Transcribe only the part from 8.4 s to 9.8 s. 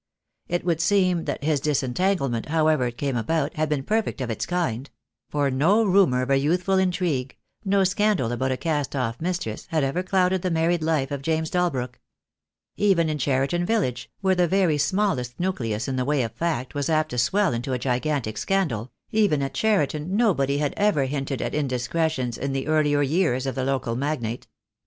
a cast off mistress